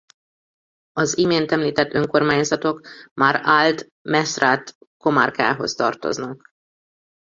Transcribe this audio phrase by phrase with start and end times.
[0.91, 6.43] Az imént említett önkormányzatok már Alt Maestrat comarcához tartoznak.